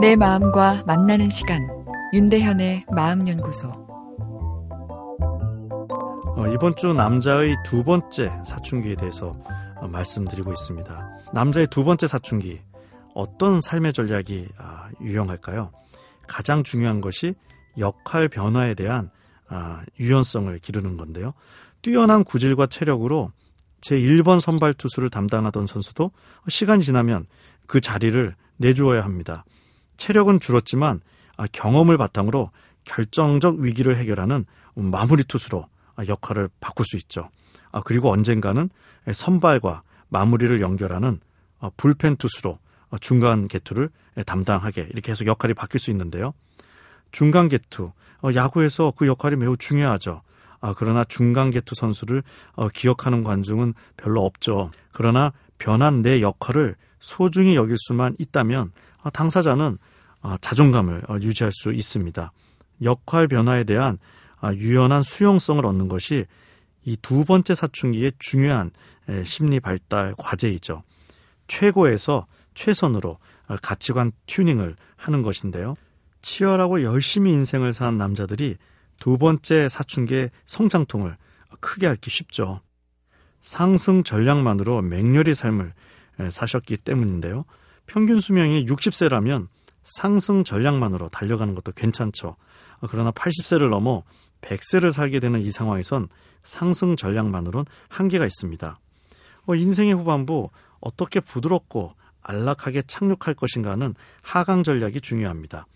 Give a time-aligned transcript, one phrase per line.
[0.00, 1.66] 내 마음과 만나는 시간
[2.12, 3.68] 윤대현의 마음연구소
[6.36, 9.34] 어, 이번 주 남자의 두 번째 사춘기에 대해서
[9.76, 11.18] 어, 말씀드리고 있습니다.
[11.32, 12.60] 남자의 두 번째 사춘기
[13.14, 15.72] 어떤 삶의 전략이 아, 유용할까요?
[16.28, 17.34] 가장 중요한 것이
[17.78, 19.10] 역할 변화에 대한
[19.48, 21.32] 아, 유연성을 기르는 건데요.
[21.80, 23.32] 뛰어난 구질과 체력으로
[23.80, 26.10] 제 1번 선발 투수를 담당하던 선수도
[26.48, 27.26] 시간이 지나면
[27.66, 29.44] 그 자리를 내주어야 합니다.
[29.96, 31.00] 체력은 줄었지만
[31.36, 32.50] 아, 경험을 바탕으로
[32.84, 35.66] 결정적 위기를 해결하는 마무리 투수로
[36.06, 37.30] 역할을 바꿀 수 있죠.
[37.72, 38.68] 아, 그리고 언젠가는
[39.12, 41.20] 선발과 마무리를 연결하는
[41.58, 42.58] 어, 불펜 투수로
[42.90, 43.90] 어, 중간 개투를
[44.24, 46.32] 담당하게 이렇게 해서 역할이 바뀔 수 있는데요.
[47.12, 50.22] 중간 개투 어, 야구에서 그 역할이 매우 중요하죠.
[50.60, 52.22] 아, 그러나 중간 개투 선수를
[52.72, 54.70] 기억하는 관중은 별로 없죠.
[54.90, 58.72] 그러나 변한 내 역할을 소중히 여길 수만 있다면
[59.12, 59.78] 당사자는
[60.40, 62.32] 자존감을 유지할 수 있습니다.
[62.82, 63.98] 역할 변화에 대한
[64.54, 66.26] 유연한 수용성을 얻는 것이
[66.84, 68.70] 이 두 번째 사춘기의 중요한
[69.24, 70.82] 심리 발달 과제이죠.
[71.48, 73.18] 최고에서 최선으로
[73.62, 75.76] 가치관 튜닝을 하는 것인데요.
[76.22, 78.56] 치열하고 열심히 인생을 사는 남자들이
[78.98, 81.16] 두 번째 사춘기의 성장통을
[81.60, 82.60] 크게 앓기 쉽죠.
[83.42, 85.72] 상승 전략만으로 맹렬히 삶을
[86.30, 87.44] 사셨기 때문인데요.
[87.86, 89.48] 평균 수명이 60세라면
[89.84, 92.36] 상승 전략만으로 달려가는 것도 괜찮죠.
[92.88, 94.02] 그러나 80세를 넘어
[94.40, 96.08] 100세를 살게 되는 이 상황에선
[96.42, 98.78] 상승 전략만으로는 한계가 있습니다.
[99.46, 100.50] 어, 인생의 후반부
[100.80, 105.66] 어떻게 부드럽고 안락하게 착륙할 것인가는 하강 전략이 중요합니다.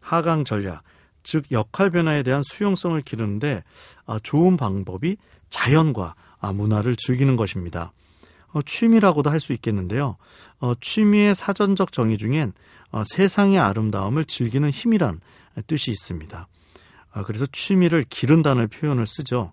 [0.00, 0.82] 하강 전략,
[1.22, 3.62] 즉 역할 변화에 대한 수용성을 기르는데
[4.06, 5.16] 아, 좋은 방법이
[5.50, 7.92] 자연과 아, 문화를 즐기는 것입니다.
[8.52, 10.16] 어, 취미라고도 할 수 있겠는데요.
[10.58, 12.52] 어, 취미의 사전적 정의 중엔
[13.04, 15.20] 세상의 아름다움을 즐기는 힘이란
[15.66, 16.48] 뜻이 있습니다.
[17.12, 19.52] 아, 그래서 취미를 기른다는 표현을 쓰죠.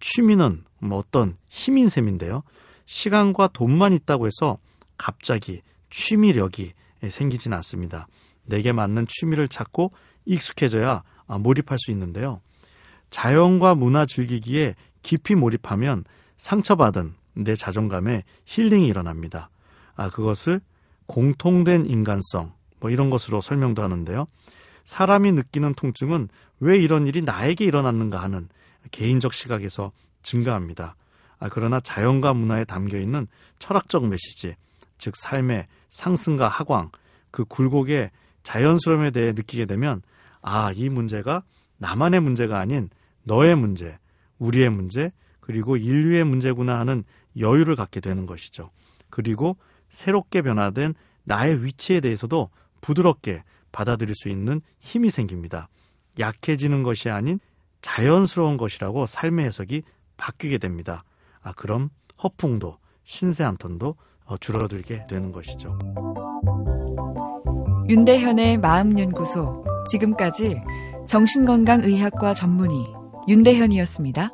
[0.00, 2.42] 취미는 뭐 어떤 힘인 셈인데요.
[2.86, 4.58] 시간과 돈만 있다고 해서
[4.98, 6.72] 갑자기 취미력이
[7.08, 8.08] 생기진 않습니다.
[8.44, 9.92] 내게 맞는 취미를 찾고
[10.24, 12.40] 익숙해져야 아, 몰입할 수 있는데요.
[13.10, 16.04] 자연과 문화 즐기기에 깊이 몰입하면
[16.36, 19.50] 상처받은 내 자존감에 힐링이 일어납니다.
[19.94, 20.60] 아, 그것을
[21.06, 24.26] 공통된 인간성, 뭐 이런 것으로 설명도 하는데요.
[24.84, 26.28] 사람이 느끼는 통증은
[26.60, 28.48] 왜 이런 일이 나에게 일어났는가 하는
[28.90, 29.92] 개인적 시각에서
[30.22, 30.96] 증가합니다.
[31.38, 33.26] 아, 그러나 자연과 문화에 담겨 있는
[33.58, 34.56] 철학적 메시지,
[34.98, 36.90] 즉 삶의 상승과 하광,
[37.30, 38.10] 그 굴곡의
[38.42, 40.02] 자연스러움에 대해 느끼게 되면
[40.40, 41.42] 아, 이 문제가
[41.78, 42.88] 나만의 문제가 아닌
[43.24, 43.98] 너의 문제,
[44.38, 45.12] 우리의 문제,
[45.46, 47.04] 그리고 인류의 문제구나 하는
[47.38, 48.70] 여유를 갖게 되는 것이죠.
[49.10, 49.56] 그리고
[49.88, 55.68] 새롭게 변화된 나의 위치에 대해서도 부드럽게 받아들일 수 있는 힘이 생깁니다.
[56.18, 57.38] 약해지는 것이 아닌
[57.80, 59.82] 자연스러운 것이라고 삶의 해석이
[60.16, 61.04] 바뀌게 됩니다.
[61.42, 61.90] 아, 그럼
[62.20, 65.78] 허풍도 신세 한 턴도 어, 줄어들게 되는 것이죠.
[67.88, 70.60] 윤대현의 마음연구소 지금까지
[71.06, 72.84] 정신건강의학과 전문의
[73.28, 74.30] 윤대현이었습니다.